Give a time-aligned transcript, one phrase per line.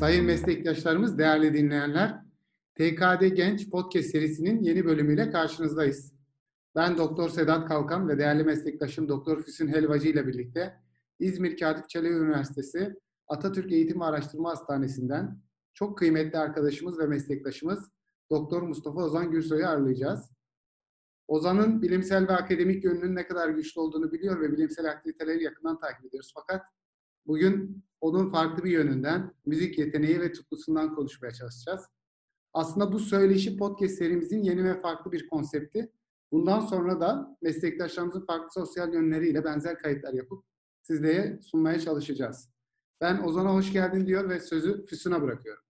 [0.00, 2.22] Sayın meslektaşlarımız, değerli dinleyenler,
[2.74, 6.14] TKD Genç Podcast serisinin yeni bölümüyle karşınızdayız.
[6.74, 10.80] Ben Doktor Sedat Kalkan ve değerli meslektaşım Doktor Füsun Helvacı ile birlikte
[11.18, 12.96] İzmir Katip Çelebi Üniversitesi
[13.28, 15.42] Atatürk Eğitim Araştırma Hastanesi'nden
[15.74, 17.90] çok kıymetli arkadaşımız ve meslektaşımız
[18.30, 20.30] Doktor Mustafa Ozan Gürsoy'u ağırlayacağız.
[21.28, 26.04] Ozan'ın bilimsel ve akademik yönünün ne kadar güçlü olduğunu biliyor ve bilimsel aktiviteleri yakından takip
[26.04, 26.32] ediyoruz.
[26.34, 26.62] Fakat
[27.26, 31.84] bugün onun farklı bir yönünden, müzik yeteneği ve tutkusundan konuşmaya çalışacağız.
[32.52, 35.92] Aslında bu söyleşi podcast serimizin yeni ve farklı bir konsepti.
[36.32, 40.44] Bundan sonra da meslektaşlarımızın farklı sosyal yönleriyle benzer kayıtlar yapıp
[40.82, 42.50] sizlere sunmaya çalışacağız.
[43.00, 45.62] Ben Ozan'a hoş geldin diyor ve sözü Füsun'a bırakıyorum.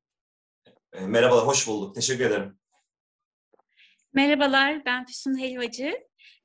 [0.92, 1.94] E, Merhabalar, hoş bulduk.
[1.94, 2.58] Teşekkür ederim.
[4.12, 5.94] Merhabalar, ben Füsun Helvacı.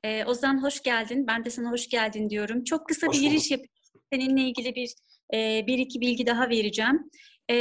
[0.04, 1.26] Ee, Ozan hoş geldin.
[1.26, 2.64] Ben de sana hoş geldin diyorum.
[2.64, 3.70] Çok kısa Hoş bir giriş yapayım.
[4.12, 4.94] Seninle ilgili bir
[5.34, 7.10] e, bir iki bilgi daha vereceğim.
[7.50, 7.56] E,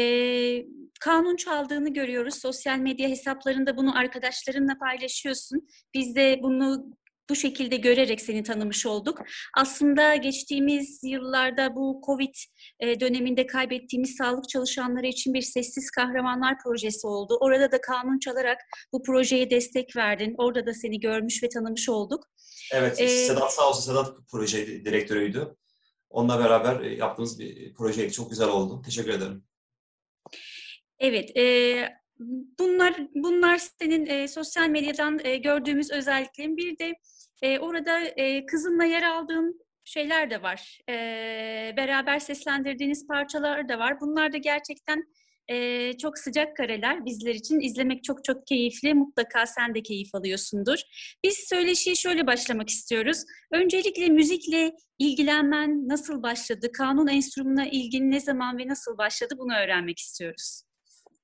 [0.99, 2.35] kanun çaldığını görüyoruz.
[2.35, 5.67] Sosyal medya hesaplarında bunu arkadaşlarınla paylaşıyorsun.
[5.93, 6.85] Biz de bunu
[7.29, 9.19] bu şekilde görerek seni tanımış olduk.
[9.57, 12.33] Aslında geçtiğimiz yıllarda bu Covid
[12.79, 17.37] e, döneminde kaybettiğimiz sağlık çalışanları için bir sessiz kahramanlar projesi oldu.
[17.41, 18.57] Orada da kanun çalarak
[18.93, 20.35] bu projeye destek verdin.
[20.37, 22.23] Orada da seni görmüş ve tanımış olduk.
[22.73, 25.55] Evet, Ee, Sedat sağ olsun, Sedat proje direktörüydü.
[26.15, 28.11] Onunla beraber e, yaptığımız bir projeydi.
[28.11, 28.81] Çok güzel oldu.
[28.85, 29.43] Teşekkür ederim.
[30.99, 31.75] Evet, e,
[32.59, 36.57] bunlar bunlar senin e, sosyal medyadan e, gördüğümüz özelliklerin.
[36.57, 36.95] Bir de
[37.41, 40.79] e, orada e, kızınla yer aldığın şeyler de var.
[40.89, 40.93] E,
[41.77, 44.01] beraber seslendirdiğiniz parçalar da var.
[44.01, 45.03] Bunlar da gerçekten
[45.47, 47.59] e, çok sıcak kareler bizler için.
[47.59, 48.93] izlemek çok çok keyifli.
[48.93, 50.79] Mutlaka sen de keyif alıyorsundur.
[51.23, 53.17] Biz söyleşiye şöyle başlamak istiyoruz.
[53.51, 56.71] Öncelikle müzikle ilgilenmen nasıl başladı?
[56.71, 59.35] Kanun enstrümanına ilgin ne zaman ve nasıl başladı?
[59.37, 60.63] Bunu öğrenmek istiyoruz.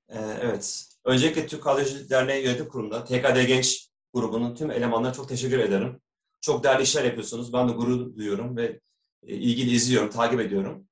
[0.08, 0.84] Ee, evet.
[1.04, 6.00] Öncelikle Türk Radyoloji Derneği Yönetim Kurulu'nda TKD Genç grubunun tüm elemanlarına çok teşekkür ederim.
[6.40, 7.52] Çok değerli işler yapıyorsunuz.
[7.52, 8.80] Ben de gurur duyuyorum ve
[9.22, 10.88] ilgili izliyorum, takip ediyorum.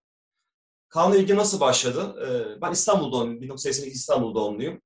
[0.90, 2.14] Kanunla ilgi nasıl başladı?
[2.26, 3.42] Ee, ben İstanbul doğumluyum.
[3.42, 4.82] 1982 İstanbul doğumluyum.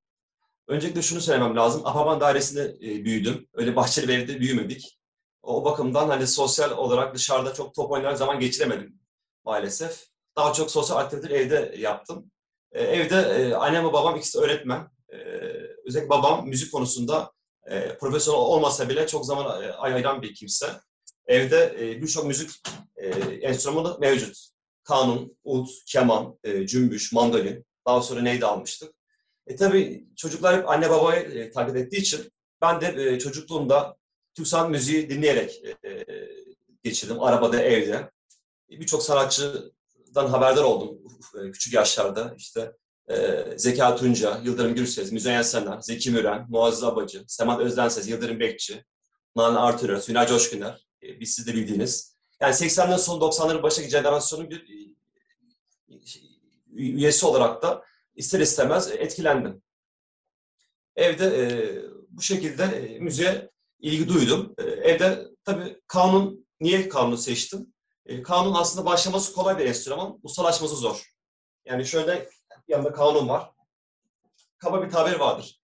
[0.69, 1.87] Öncelikle şunu söylemem lazım.
[1.87, 3.49] Apartman dairesinde e, büyüdüm.
[3.55, 4.99] Öyle bahçeli bir evde büyümedik.
[5.43, 9.01] O bakımdan hani sosyal olarak dışarıda çok top oynayarak zaman geçiremedim
[9.45, 10.07] maalesef.
[10.37, 12.31] Daha çok sosyal aktiviteleri evde yaptım.
[12.73, 14.89] E, evde e, annem ve babam ikisi öğretmen.
[15.09, 15.17] E,
[15.87, 17.33] özellikle babam müzik konusunda
[18.01, 20.67] profesyonel olmasa bile çok zaman ayıran bir kimse.
[21.27, 22.51] Evde birçok müzik
[23.43, 24.54] enstrümanı mevcut.
[24.85, 27.65] Kanun, ud, keman, e, cümbüş, mandolin.
[27.87, 28.95] Daha sonra neydi almıştık.
[29.47, 33.97] E tabii çocuklar hep anne babayı e, takip ettiği için ben de e, çocukluğumda
[34.35, 36.07] Türk sanat müziği dinleyerek e,
[36.83, 37.23] geçirdim.
[37.23, 38.11] Arabada, evde.
[38.71, 40.99] E, Birçok sanatçıdan haberdar oldum
[41.35, 42.35] e, küçük yaşlarda.
[42.39, 42.73] İşte
[43.11, 48.85] e, Zeka Tunca, Yıldırım Gürses, Müzeyyen Senar, Zeki Müren, Muazzez Abacı, Semat Özdenses, Yıldırım Bekçi,
[49.37, 50.87] Nane Artürö, Sünay Coşkuner.
[51.03, 52.14] E, biz siz de bildiğiniz.
[52.41, 54.61] Yani 80'lerin sonu 90'ların başındaki jenerasyonun bir
[55.89, 55.99] e,
[56.73, 57.85] üyesi olarak da
[58.15, 59.63] ister istemez etkilendim.
[60.97, 61.47] Evde e,
[62.09, 64.55] bu şekilde e, müziğe ilgi duydum.
[64.59, 67.75] E, evde tabii kanun, niye kanunu seçtim?
[68.07, 71.13] E, kanun aslında başlaması kolay bir enstrüman, ustalaşması zor.
[71.65, 72.29] Yani şöyle
[72.69, 73.51] yanında kanun var.
[74.59, 75.61] Kaba bir tabir vardır.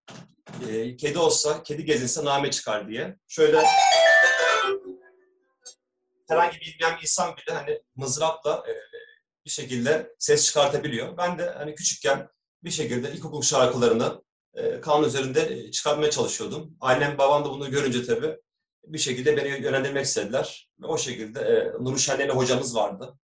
[0.68, 3.16] E, kedi olsa, kedi gezinse name çıkar diye.
[3.28, 3.62] Şöyle
[6.30, 8.72] herhangi bilmeyen bir insan bile hani mızrapla e,
[9.44, 11.16] bir şekilde ses çıkartabiliyor.
[11.16, 12.28] Ben de hani küçükken
[12.64, 14.22] bir şekilde ilkokul şarkılarını
[14.54, 16.76] e, kanun üzerinde e, çıkartmaya çalışıyordum.
[16.80, 18.36] Annem babam da bunu görünce tabii
[18.86, 20.70] bir şekilde beni yönlendirmek istediler.
[20.82, 23.18] Ve o şekilde e, Nuri Şenler'le hocamız vardı.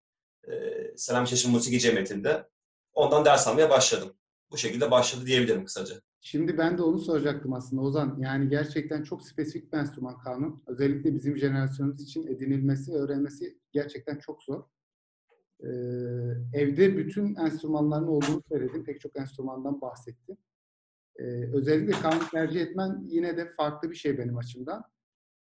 [0.49, 0.53] E,
[0.97, 2.49] Selam Şaşın Musiki Cemiyeti'nde.
[2.93, 4.17] Ondan ders almaya başladım.
[4.51, 6.01] Bu şekilde başladı diyebilirim kısaca.
[6.27, 8.17] Şimdi ben de onu soracaktım aslında Ozan.
[8.21, 10.63] Yani gerçekten çok spesifik bir enstrüman kanun.
[10.67, 14.65] Özellikle bizim jenerasyonumuz için edinilmesi öğrenmesi gerçekten çok zor.
[15.61, 15.69] Ee,
[16.53, 18.85] evde bütün enstrümanların olduğunu söyledim.
[18.85, 20.37] Pek çok enstrümandan bahsettim.
[21.19, 21.25] Ee,
[21.55, 24.83] özellikle kanun tercih etmen yine de farklı bir şey benim açımdan.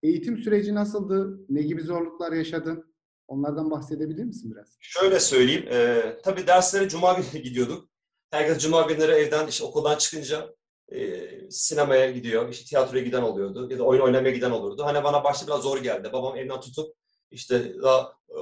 [0.02, 1.40] Eğitim süreci nasıldı?
[1.48, 2.94] Ne gibi zorluklar yaşadın?
[3.28, 4.76] Onlardan bahsedebilir misin biraz?
[4.80, 5.64] Şöyle söyleyeyim.
[5.70, 7.88] E, tabii derslere cuma günü gidiyorduk.
[8.30, 10.54] Herkes cuma günleri evden işte okuldan çıkınca
[10.92, 14.84] e, sinemaya gidiyor, işte tiyatroya giden oluyordu ya da oyun oynamaya giden olurdu.
[14.84, 16.12] Hani bana başta biraz zor geldi.
[16.12, 16.96] Babam elinden tutup
[17.30, 18.38] işte daha e,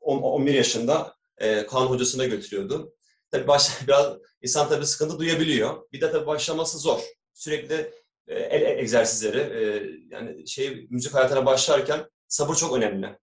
[0.00, 2.94] 10, 11 yaşında e, kanun hocasına götürüyordu.
[3.30, 5.88] Tabii baş, biraz insan tabii sıkıntı duyabiliyor.
[5.92, 7.00] Bir de tabii başlaması zor.
[7.34, 7.92] Sürekli
[8.28, 9.82] e, el egzersizleri, e,
[10.14, 13.18] yani şey müzik hayatına başlarken sabır çok önemli.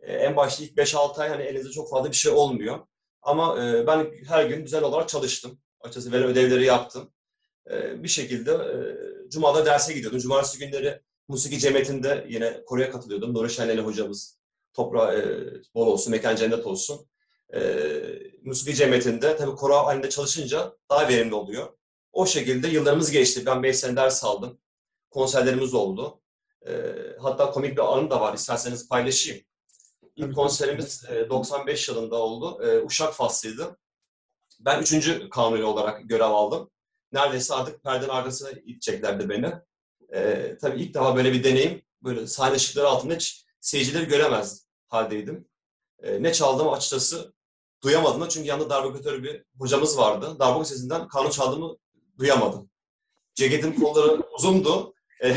[0.00, 2.86] E, en başta ilk 5-6 ay hani elinizde çok fazla bir şey olmuyor.
[3.22, 5.58] Ama e, ben her gün düzenli olarak çalıştım.
[5.80, 7.13] Açıkçası verilen ödevleri yaptım.
[7.70, 10.18] E, bir şekilde e, Cuma'da derse gidiyordum.
[10.18, 13.34] Cumartesi günleri musiki cemiyetinde yine koroya katılıyordum.
[13.34, 14.38] Nuri Şenleli hocamız.
[14.72, 15.24] Toprağı e,
[15.74, 17.06] bol olsun, mekan cennet olsun.
[17.54, 17.60] E,
[18.42, 21.68] musiki cemiyetinde tabii koro halinde çalışınca daha verimli oluyor.
[22.12, 23.46] O şekilde yıllarımız geçti.
[23.46, 24.58] Ben 5 sene ders aldım.
[25.10, 26.20] Konserlerimiz oldu.
[26.66, 26.72] E,
[27.20, 28.34] hatta komik bir anım da var.
[28.34, 29.44] İsterseniz paylaşayım.
[30.16, 32.66] İlk konserimiz e, 95 yılında oldu.
[32.66, 33.76] E, Uşak faslıydı.
[34.60, 36.70] Ben üçüncü kanuni olarak görev aldım.
[37.14, 39.52] Neredeyse artık perdenin arkasına iteceklerdi beni.
[40.14, 41.82] E, tabii ilk defa böyle bir deneyim.
[42.02, 45.48] Böyle sahne ışıkları altında hiç seyircileri göremez haldeydim.
[46.02, 47.34] E, ne çaldığımı açıkçası
[47.82, 50.36] duyamadım da çünkü yanında darbukatör bir hocamız vardı.
[50.38, 51.76] Darbuka sesinden kanun çaldığımı
[52.18, 52.70] duyamadım.
[53.34, 54.94] Ceketin kolları uzundu.
[55.20, 55.28] E,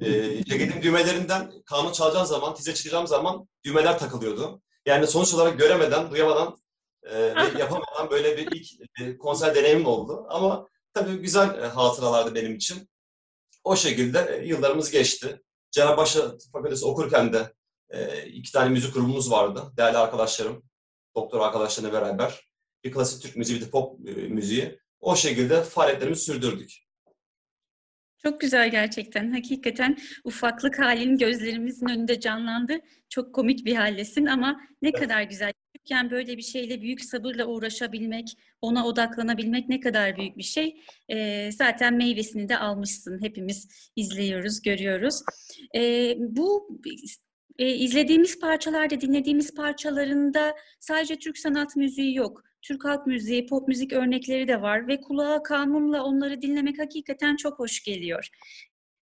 [0.00, 4.62] e, ceketin düğmelerinden kanun çalacağım zaman, tize çıkacağım zaman düğmeler takılıyordu.
[4.86, 6.56] Yani sonuç olarak göremeden, duyamadan
[7.02, 7.18] e,
[7.58, 10.26] yapamadan böyle bir ilk e, konser deneyimim oldu.
[10.28, 12.88] Ama tabii güzel e, hatıralardı benim için.
[13.64, 15.42] O şekilde e, yıllarımız geçti.
[15.70, 17.52] Cerrahpaşa Fakültesi okurken de
[17.90, 19.72] e, iki tane müzik grubumuz vardı.
[19.76, 20.62] Değerli arkadaşlarım,
[21.16, 22.48] doktor arkadaşlarımla beraber.
[22.84, 23.98] Bir klasik Türk müziği, bir de pop
[24.28, 24.78] müziği.
[25.00, 26.72] O şekilde faaliyetlerimizi sürdürdük.
[28.22, 29.32] Çok güzel gerçekten.
[29.32, 32.78] Hakikaten ufaklık halin gözlerimizin önünde canlandı.
[33.08, 35.52] Çok komik bir hallesin ama ne kadar güzel.
[35.82, 40.80] Küçükken böyle bir şeyle büyük sabırla uğraşabilmek, ona odaklanabilmek ne kadar büyük bir şey.
[41.08, 43.22] Ee, zaten meyvesini de almışsın.
[43.22, 45.22] Hepimiz izliyoruz, görüyoruz.
[45.76, 46.78] Ee, bu
[47.58, 52.42] e, izlediğimiz parçalarda, dinlediğimiz parçalarında sadece Türk sanat müziği yok.
[52.62, 57.58] Türk halk müziği, pop müzik örnekleri de var ve kulağa kanunla onları dinlemek hakikaten çok
[57.58, 58.28] hoş geliyor.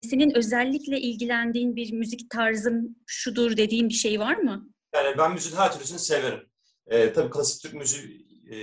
[0.03, 4.69] Senin özellikle ilgilendiğin bir müzik tarzım şudur dediğin bir şey var mı?
[4.95, 6.49] Yani ben müziğin her türlüsünü severim.
[6.89, 8.57] Ee, tabii klasik Türk müziği e,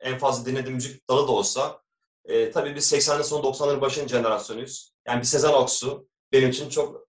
[0.00, 1.82] en fazla dinlediğim müzik dalı da olsa
[2.24, 4.92] e, tabii biz 80'lerin sonu 90'ların başının jenerasyonuyuz.
[5.06, 7.08] Yani bir Sezen Aksu benim için çok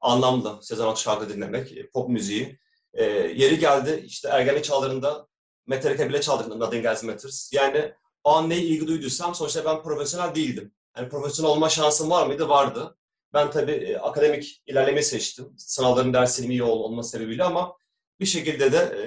[0.00, 2.58] anlamlı Sezen Aksu şarkı dinlemek, e, pop müziği.
[2.94, 3.04] E,
[3.34, 5.26] yeri geldi işte ergenlik çağlarında
[5.66, 7.52] Metallica bile çaldık Nothing Else Matters.
[7.52, 7.92] Yani
[8.24, 10.72] o an neye ilgi duyduysam sonuçta ben profesyonel değildim.
[10.96, 12.48] Yani profesyonel olma şansım var mıydı?
[12.48, 12.96] Vardı.
[13.32, 15.54] Ben tabii e, akademik ilerlemeyi seçtim.
[15.58, 17.76] Sınavların derslerim iyi ol- olma sebebiyle ama
[18.20, 19.02] bir şekilde de e,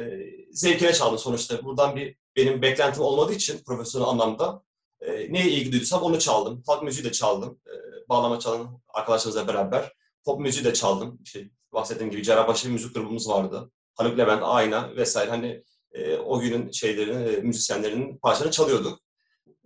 [0.59, 1.63] zevkine çaldım sonuçta.
[1.63, 4.63] Buradan bir benim beklentim olmadığı için profesyonel anlamda
[5.01, 6.63] e, neye ilgi duyduysam onu çaldım.
[6.67, 7.59] Halk müziği de çaldım.
[7.67, 7.73] E,
[8.09, 9.93] bağlama çalan arkadaşlarımızla beraber.
[10.25, 11.19] Pop müziği de çaldım.
[11.23, 13.71] İşte bahsettiğim gibi Cerrahpaşa bir müzik grubumuz vardı.
[13.95, 15.29] Haluk Levent, Ayna vesaire.
[15.29, 18.99] Hani e, o günün şeylerini, e, müzisyenlerinin parçalarını çalıyorduk.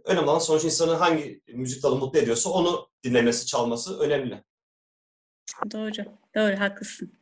[0.06, 4.44] Önemli olan sonuç insanı hangi müzik dalı mutlu ediyorsa onu dinlemesi, çalması önemli.
[5.72, 5.92] Doğru,
[6.36, 7.21] doğru, haklısın.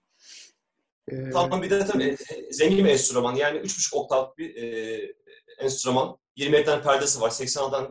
[1.11, 3.35] Ee, Tamam bir de tabii e, zengin bir enstrüman.
[3.35, 5.13] Yani 3,5 oktav bir e,
[5.59, 6.17] enstrüman.
[6.35, 7.87] 20 tane perdesi var, 80 tane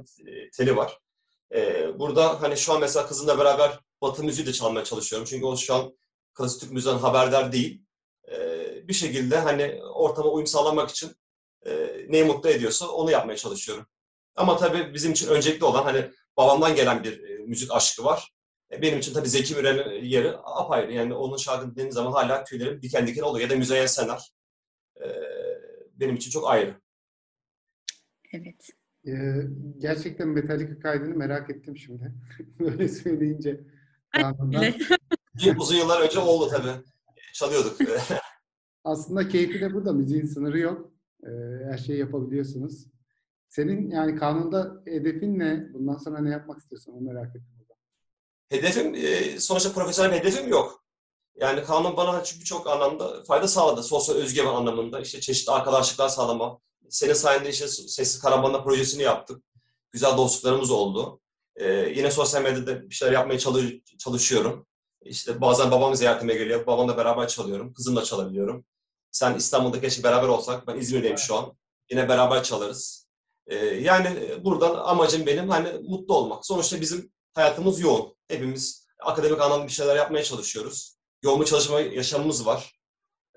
[0.56, 0.98] teli var.
[1.54, 5.26] E, burada hani şu an mesela kızımla beraber Batı müziği de çalmaya çalışıyorum.
[5.30, 5.96] Çünkü o şu an
[6.34, 7.82] klasik Türk müziğinden haberdar değil.
[8.30, 11.16] E, bir şekilde hani ortama uyum sağlamak için
[11.66, 13.86] e, neyi mutlu ediyorsa onu yapmaya çalışıyorum.
[14.36, 18.32] Ama tabii bizim için öncelikli olan hani babamdan gelen bir e, müzik aşkı var.
[18.72, 20.92] E, Benim için tabii Zeki Müren'in yeri apayrı.
[20.92, 23.48] Yani onun şarkı dinlediğim zaman hala tüylerim diken diken oluyor.
[23.48, 24.32] Ya da Müzeyyen Senar.
[24.96, 25.06] E,
[25.94, 26.74] Benim için çok ayrı.
[28.32, 28.70] Evet.
[29.06, 29.12] e,
[29.78, 32.12] gerçekten Metallica kaydını merak ettim şimdi.
[32.60, 33.60] Böyle söyleyince.
[35.58, 36.82] Uzun yıllar önce oldu tabii.
[37.34, 37.76] Çalıyorduk.
[38.84, 39.92] Aslında keyfi de burada.
[39.92, 40.92] Müziğin sınırı yok.
[41.22, 41.28] Ee,
[41.64, 42.86] her şeyi yapabiliyorsunuz.
[43.48, 45.72] Senin yani kanunda hedefin ne?
[45.74, 46.92] Bundan sonra ne yapmak istiyorsun?
[46.92, 47.57] Onu merak ettim.
[48.50, 50.84] Hedefim, e, sonuçta profesyonel bir hedefim yok.
[51.40, 53.82] Yani kanun bana çünkü birçok anlamda fayda sağladı.
[53.82, 55.00] Sosyal özgüven anlamında.
[55.00, 56.58] işte çeşitli arkadaşlıklar sağlama.
[56.88, 59.42] Senin sayende işte Sessiz Karaman'da projesini yaptık.
[59.92, 61.20] Güzel dostluklarımız oldu.
[61.56, 64.66] Ee, yine sosyal medyada bir şeyler yapmaya çalış- çalışıyorum.
[65.02, 66.66] İşte bazen babam ziyaretime geliyor.
[66.66, 67.72] Babamla beraber çalıyorum.
[67.72, 68.64] Kızımla çalabiliyorum.
[69.10, 70.66] Sen İstanbul'da keşke beraber olsak.
[70.66, 71.56] Ben İzmir'deyim şu an.
[71.90, 73.08] Yine beraber çalarız.
[73.46, 76.46] Ee, yani buradan amacım benim hani mutlu olmak.
[76.46, 78.17] Sonuçta bizim hayatımız yoğun.
[78.28, 80.98] Hepimiz akademik anlamda bir şeyler yapmaya çalışıyoruz.
[81.22, 82.78] Yoğun bir çalışma yaşamımız var.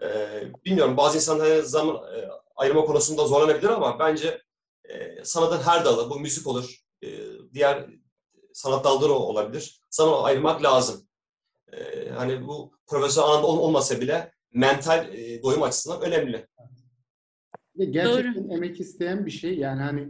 [0.01, 4.41] Ee, bilmiyorum bazı insanlar zaman e, ayırma konusunda zorlanabilir ama bence
[4.89, 7.07] e, sanatın her dalı, bu müzik olur, e,
[7.53, 7.89] diğer
[8.53, 9.81] sanat dalları olabilir.
[9.89, 11.07] Sana ayırmak lazım.
[11.73, 16.47] E, hani bu profesyonel anlamda ol- olmasa bile mental e, doyum açısından önemli.
[17.77, 19.57] Ve gerçekten emek isteyen bir şey.
[19.57, 20.09] Yani hani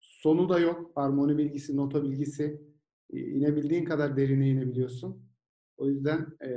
[0.00, 0.90] sonu da yok.
[0.94, 2.60] Harmoni bilgisi, nota bilgisi.
[3.12, 5.28] İnebildiğin kadar derine inebiliyorsun.
[5.76, 6.50] O yüzden e,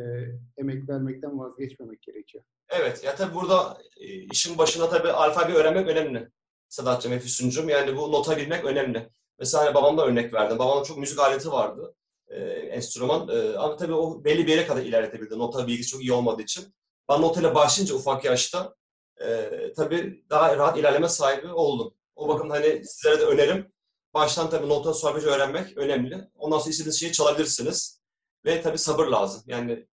[0.58, 2.44] emek vermekten vazgeçmemek gerekiyor.
[2.70, 6.30] Evet, ya tabii burada e, işin başına tabii alfabe öğrenmek önemli.
[6.70, 7.70] Sedat'cığım Füsun'cum.
[7.70, 9.10] Yani bu nota bilmek önemli.
[9.40, 10.60] Mesela hani babamda örnek verdim.
[10.60, 11.96] Babamın çok müzik aleti vardı.
[12.28, 13.28] E, enstrüman.
[13.28, 15.40] E, ama tabii o belli bir yere kadar ilerletebildi.
[15.40, 16.74] Nota bilgisi çok iyi olmadığı için.
[17.10, 18.76] Ben notayla başlayınca ufak yaşta
[19.22, 21.94] e, tabii daha rahat ilerleme sahibi oldum.
[22.16, 23.72] O bakımdan hani sizlere de önerim.
[24.14, 26.28] Baştan tabii nota solfej öğrenmek önemli.
[26.36, 28.02] Ondan sonra istediğiniz şeyi çalabilirsiniz.
[28.46, 29.44] Ve tabii sabır lazım.
[29.48, 29.88] Yani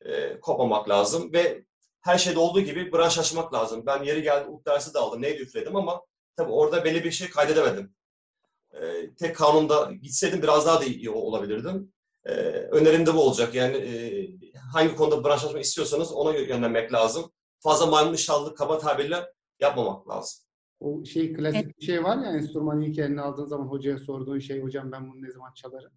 [0.00, 1.64] e, kopmamak lazım ve
[2.00, 3.86] her şeyde olduğu gibi branş açmak lazım.
[3.86, 6.02] Ben yeri geldi ut dersi de aldım, neydi üfledim ama
[6.36, 7.94] tabii orada belli bir şey kaydedemedim.
[8.72, 11.92] E, tek kanunda gitseydim biraz daha da iyi olabilirdim.
[12.24, 12.32] E,
[12.70, 13.54] önerim de bu olacak.
[13.54, 13.90] Yani e,
[14.72, 17.32] hangi konuda branş açmak istiyorsanız ona yönlenmek lazım.
[17.60, 20.38] Fazla maymun iştahlı kaba tabirle yapmamak lazım.
[20.82, 24.62] O şey klasik bir şey var ya enstrümanı ilk eline aldığın zaman hocaya sorduğun şey
[24.62, 25.92] hocam ben bunu ne zaman çalarım?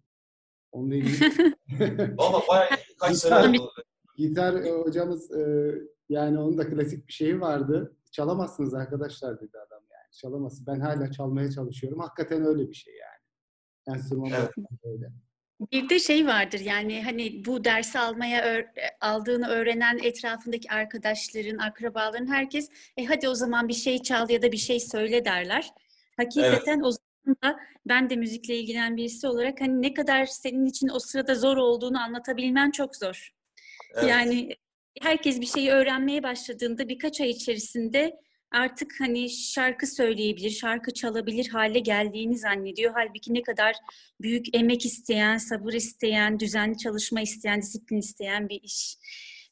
[0.72, 1.54] Onunla ilgili.
[2.18, 2.68] Valla bayağı
[3.00, 3.72] kaç sene Gitar- oldu.
[4.16, 5.74] Gitar e, hocamız e,
[6.08, 7.96] yani onun da klasik bir şeyi vardı.
[8.12, 10.12] Çalamazsınız arkadaşlar dedi adam yani.
[10.12, 10.66] Çalamazsın.
[10.66, 11.98] Ben hala çalmaya çalışıyorum.
[12.00, 13.96] Hakikaten öyle bir şey yani.
[13.96, 14.50] Enstrüman Evet.
[14.84, 15.12] öyle.
[15.60, 18.66] Bir de şey vardır yani hani bu dersi almaya öğ-
[19.00, 24.52] aldığını öğrenen etrafındaki arkadaşların, akrabaların herkes e hadi o zaman bir şey çal ya da
[24.52, 25.70] bir şey söyle derler.
[26.16, 30.88] Hakikaten o zaman da ben de müzikle ilgilenen birisi olarak hani ne kadar senin için
[30.88, 33.30] o sırada zor olduğunu anlatabilmen çok zor.
[33.94, 34.10] Evet.
[34.10, 34.56] Yani
[35.02, 38.16] herkes bir şeyi öğrenmeye başladığında birkaç ay içerisinde
[38.52, 42.92] artık hani şarkı söyleyebilir, şarkı çalabilir hale geldiğini zannediyor.
[42.94, 43.76] Halbuki ne kadar
[44.20, 48.96] büyük emek isteyen, sabır isteyen, düzenli çalışma isteyen, disiplin isteyen bir iş.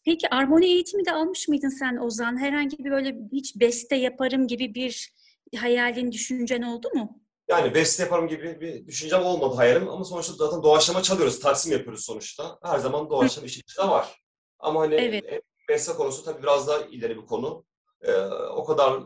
[0.04, 2.40] Peki armoni eğitimi de almış mıydın sen Ozan?
[2.40, 5.12] Herhangi bir böyle hiç beste yaparım gibi bir
[5.56, 7.20] hayalin, düşüncen oldu mu?
[7.48, 12.04] Yani beste yaparım gibi bir düşüncem olmadı hayalim ama sonuçta zaten doğaçlama çalıyoruz, taksim yapıyoruz
[12.04, 12.58] sonuçta.
[12.64, 14.22] Her zaman doğaçlama işi içinde var.
[14.58, 15.24] Ama hani Evet.
[15.24, 17.64] e, beste konusu tabii biraz daha ileri bir konu.
[18.04, 18.16] Ee,
[18.50, 19.00] o kadar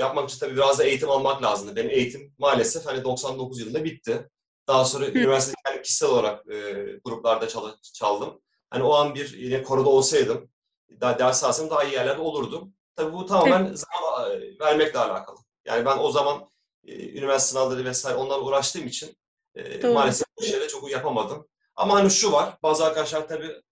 [0.00, 1.76] yapmak için tabii biraz da eğitim almak lazımdı.
[1.76, 4.28] Benim eğitim maalesef hani 99 yılında bitti.
[4.68, 6.72] Daha sonra üniversitede kendi kişisel olarak e,
[7.04, 8.40] gruplarda çal- çaldım.
[8.70, 10.50] Hani o an bir yine koroda olsaydım,
[11.00, 12.74] daha ders alsam daha iyi yerlerde olurdum.
[12.96, 15.36] Tabii bu tamamen zaman e, vermekle alakalı.
[15.64, 16.50] Yani ben o zaman
[16.86, 19.16] e, üniversite sınavları vesaire onlarla uğraştığım için
[19.54, 19.92] e, Doğru.
[19.94, 21.48] maalesef bu şeyleri çok yapamadım.
[21.76, 23.62] Ama hani şu var, bazı arkadaşlar tabii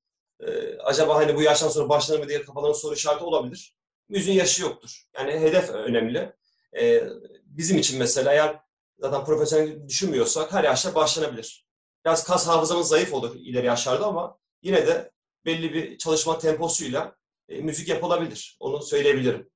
[0.40, 3.74] e, acaba hani bu yaştan sonra başlanır mı diye kafalarında soru işareti olabilir.
[4.10, 5.02] Müziğin yaşı yoktur.
[5.16, 6.32] Yani hedef önemli.
[6.80, 7.02] E,
[7.44, 8.60] bizim için mesela eğer
[8.98, 11.66] zaten profesyonel düşünmüyorsak her yaşta başlanabilir.
[12.04, 15.10] Biraz kas hafızamız zayıf olur ileri yaşlarda ama yine de
[15.44, 17.16] belli bir çalışma temposuyla
[17.48, 18.56] e, müzik yapılabilir.
[18.60, 19.50] Onu söyleyebilirim.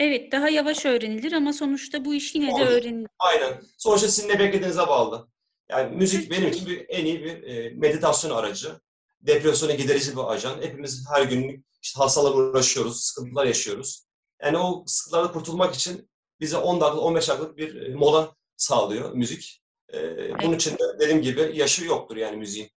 [0.00, 2.66] Evet, daha yavaş öğrenilir ama sonuçta bu iş yine de Olur.
[2.66, 3.08] öğrenilir.
[3.18, 3.62] Aynen.
[3.78, 5.28] Sonuçta sizin ne beklediğinize bağlı.
[5.68, 8.80] Yani müzik benim için bir, en iyi bir e, meditasyon aracı.
[9.20, 10.62] Depresyona giderici bir ajan.
[10.62, 14.06] Hepimiz her gün işte hastalarla uğraşıyoruz, sıkıntılar yaşıyoruz.
[14.42, 16.10] Yani o sıkıntılardan kurtulmak için
[16.40, 19.62] bize 10 dakika, 15 dakikalık bir e, mola sağlıyor müzik.
[19.94, 19.98] E,
[20.42, 22.70] bunun için de dediğim gibi yaşı yoktur yani müziğin.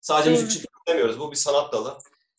[0.00, 1.20] Sadece müzik için demiyoruz.
[1.20, 1.98] Bu bir sanat dalı.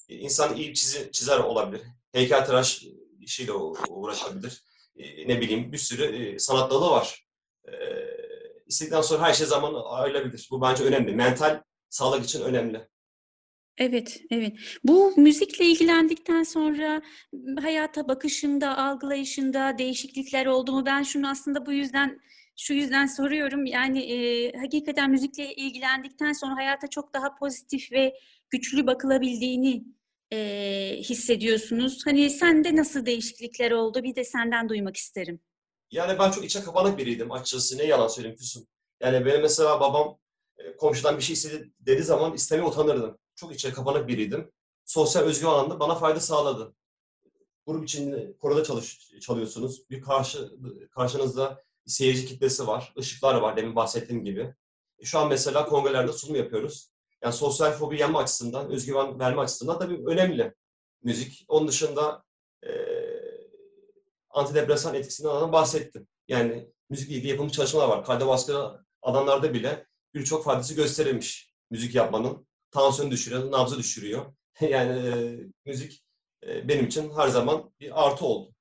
[0.10, 1.82] E, İnsan iyi çizi, çizer olabilir.
[2.12, 2.84] Heykeltıraş
[3.20, 3.54] işiyle
[3.90, 4.64] uğraşabilir.
[5.26, 7.28] Ne bileyim bir sürü sanat dalı var.
[7.68, 7.74] E,
[8.68, 10.48] istedikten sonra her şey zamanla ayrılabilir.
[10.52, 11.16] Bu bence önemli.
[11.16, 12.88] Mental sağlık için önemli.
[13.80, 14.54] Evet, evet.
[14.84, 17.02] Bu müzikle ilgilendikten sonra
[17.62, 20.86] hayata bakışında, algılayışında değişiklikler oldu mu?
[20.86, 22.20] Ben şunu aslında bu yüzden
[22.58, 23.66] şu yüzden soruyorum.
[23.66, 28.14] Yani e, hakikaten müzikle ilgilendikten sonra hayata çok daha pozitif ve
[28.50, 29.84] güçlü bakılabildiğini
[30.32, 30.38] e,
[31.00, 32.06] hissediyorsunuz.
[32.06, 34.04] Hani sende nasıl değişiklikler oldu?
[34.04, 35.40] Bir de senden duymak isterim.
[35.92, 37.78] Yani ben çok içe kapanık biriydim açıkçası.
[37.78, 38.68] Ne yalan söyleyeyim Füsun.
[39.02, 40.20] Yani benim mesela babam
[40.78, 43.18] komşudan bir şey istedi dediği zaman istemeye utanırdım.
[43.40, 44.52] Çok içe kapanık biriydim.
[44.86, 46.74] Sosyal özgüven anlamda bana fayda sağladı.
[47.66, 49.90] Grup içinde koroda çalış, çalıyorsunuz.
[49.90, 50.52] Bir karşı
[50.92, 52.94] karşınızda seyirci kitlesi var.
[52.98, 54.54] ışıklar var demin bahsettiğim gibi.
[55.00, 56.92] E, Şu an mesela kongrelerde sunum yapıyoruz.
[57.24, 60.54] Yani sosyal fobi yenme açısından, özgüven verme açısından tabii önemli
[61.04, 61.46] müzik.
[61.48, 62.24] Onun dışında
[62.64, 62.70] e,
[64.30, 66.08] antidepresan etkisinden bahsettim.
[66.28, 68.06] Yani müzikle ilgili yapılmış çalışmalar var.
[68.06, 72.49] Kardiyovasküler alanlarda bile birçok faydası gösterilmiş müzik yapmanın.
[72.72, 74.34] Tansiyonu düşürüyor, nabzı düşürüyor.
[74.62, 76.06] yani e, müzik
[76.48, 78.54] e, benim için her zaman bir artı oldu.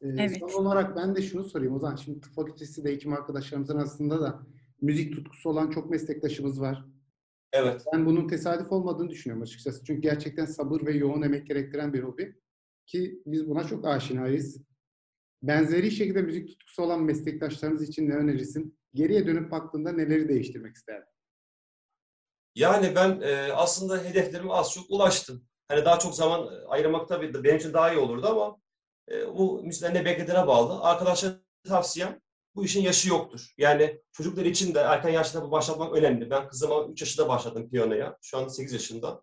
[0.00, 0.40] Ee, Evet.
[0.50, 1.74] Son olarak ben de şunu sorayım.
[1.74, 4.46] O zaman şimdi tıp fakültesi de hekim arkadaşlarımızın arasında da
[4.80, 6.84] müzik tutkusu olan çok meslektaşımız var.
[7.52, 7.84] Evet.
[7.92, 9.84] Ben bunun tesadüf olmadığını düşünüyorum açıkçası.
[9.84, 12.36] Çünkü gerçekten sabır ve yoğun emek gerektiren bir hobi.
[12.86, 14.62] Ki biz buna çok aşinayız.
[15.42, 18.78] Benzeri şekilde müzik tutkusu olan meslektaşlarımız için ne önerirsin?
[18.94, 21.08] Geriye dönüp baktığında neleri değiştirmek isterdin?
[22.58, 25.44] Yani ben e, aslında hedeflerime az çok ulaştım.
[25.68, 28.56] Hani daha çok zaman e, ayırmak tabii benim için daha iyi olurdu ama
[29.10, 30.82] e, bu müzikten ne beklediğine bağlı.
[30.82, 31.34] Arkadaşlara
[31.68, 32.20] tavsiyem
[32.54, 33.54] bu işin yaşı yoktur.
[33.58, 36.30] Yani çocuklar için de erken yaşta bu başlatmak önemli.
[36.30, 38.16] Ben kızıma 3 yaşında başladım piyanoya.
[38.22, 39.22] Şu anda 8 yaşında.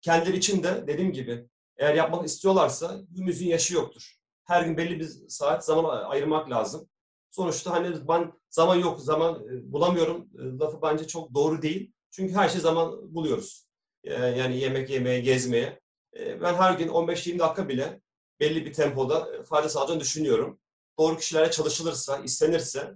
[0.00, 4.16] Kendileri için de dediğim gibi eğer yapmak istiyorlarsa bu müziğin yaşı yoktur.
[4.44, 6.88] Her gün belli bir saat zaman ayırmak lazım.
[7.30, 11.92] Sonuçta hani ben zaman yok, zaman e, bulamıyorum e, lafı bence çok doğru değil.
[12.10, 13.66] Çünkü her şey zaman buluyoruz.
[14.04, 15.80] E, Yani yemek yemeye, gezmeye.
[16.16, 18.00] E, Ben her gün 15-20 dakika bile
[18.40, 20.60] belli bir tempoda e, fayda sağlayacağını düşünüyorum.
[20.98, 22.94] Doğru kişilerle çalışılırsa, istenirse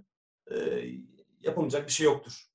[0.51, 0.55] e,
[1.41, 2.45] yapılmayacak bir şey yoktur.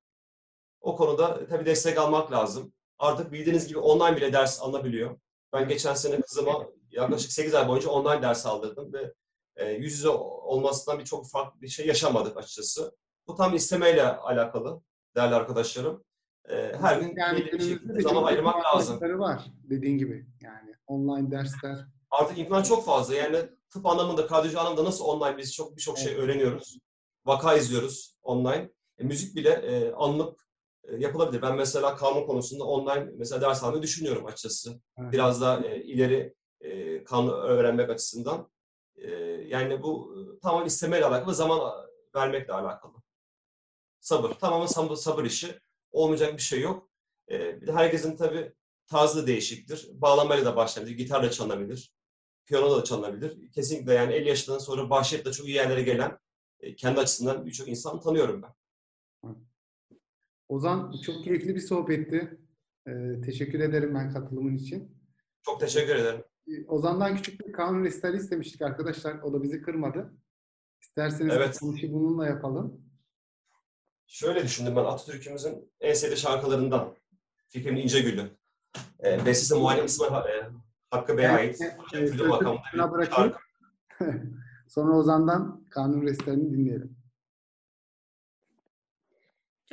[0.80, 2.72] O konuda tabii destek almak lazım.
[2.98, 5.20] Artık bildiğiniz gibi online bile ders alınabiliyor.
[5.52, 9.14] Ben geçen sene kızıma yaklaşık 8 ay boyunca online ders aldırdım ve
[9.56, 12.96] e, yüz yüze olmasından birçok farklı bir şey yaşamadık açıkçası.
[13.26, 14.80] Bu tam istemeyle alakalı
[15.16, 16.04] değerli arkadaşlarım.
[16.48, 19.00] E, her gün Yani belli bir şekilde de zaman ayırmak lazım.
[19.00, 20.26] var dediğin gibi.
[20.40, 21.86] Yani online dersler.
[22.10, 23.14] Artık imkan çok fazla.
[23.14, 23.36] Yani
[23.70, 26.22] tıp anlamında, kardiyoloji anlamında nasıl online biz çok birçok şey Evet.
[26.22, 26.78] öğreniyoruz.
[27.26, 28.70] Vaka izliyoruz online.
[28.98, 30.40] E, müzik bile e, anlık
[30.84, 31.42] e, yapılabilir.
[31.42, 34.80] Ben mesela kanun konusunda online mesela ders almayı düşünüyorum açıkçası.
[34.98, 35.12] Evet.
[35.12, 38.50] Biraz daha e, ileri e, kanun öğrenmek açısından.
[38.96, 39.10] E,
[39.46, 41.60] yani bu e, tamamen istemeyle alakalı, zaman
[42.14, 42.92] vermekle alakalı.
[44.00, 44.30] Sabır.
[44.30, 45.60] Tamamen sabır, sabır işi.
[45.92, 46.90] Olmayacak bir şey yok.
[47.30, 48.52] E, bir de herkesin tabii
[48.86, 49.88] tarzı değişiktir.
[49.92, 51.94] Bağlamayla da başlanabilir, gitarla çalınabilir,
[52.46, 53.50] piyano da çalınabilir.
[53.52, 56.18] Kesinlikle yani 50 yaşından sonra bahşetle çok iyi yerlere gelen,
[56.60, 58.54] e, kendi açısından birçok insan tanıyorum ben.
[60.48, 62.38] Ozan çok keyifli bir sohbetti.
[62.86, 64.96] Ee, teşekkür ederim ben katılımın için.
[65.42, 66.24] Çok teşekkür ederim.
[66.48, 69.18] Ee, Ozan'dan küçük bir kanun restali istemiştik arkadaşlar.
[69.22, 70.14] O da bizi kırmadı.
[70.82, 71.58] İsterseniz Evet.
[71.58, 72.89] konuşu bununla yapalım.
[74.10, 76.96] Şöyle düşündüm ben Atatürk'ümüzün en sevdiği şarkılarından.
[77.48, 78.30] Fikrimin İncegül'ü.
[79.04, 80.50] E, bestesi Muharrem İsmail e,
[80.90, 81.60] Hakkı Bey'e ait.
[81.94, 83.38] Evet, makamında bir şarkı.
[84.68, 86.96] Sonra Ozan'dan kanun restalini dinleyelim.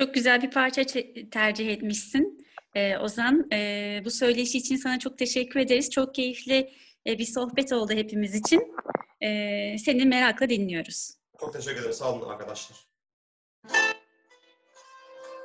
[0.00, 0.82] Çok güzel bir parça
[1.30, 3.48] tercih etmişsin e, Ozan.
[3.52, 5.90] E, bu söyleşi için sana çok teşekkür ederiz.
[5.90, 6.72] Çok keyifli
[7.06, 8.74] e, bir sohbet oldu hepimiz için.
[9.20, 11.14] E, seni merakla dinliyoruz.
[11.40, 11.92] Çok teşekkür ederim.
[11.92, 12.87] Sağ olun arkadaşlar.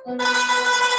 [0.06, 0.93] Música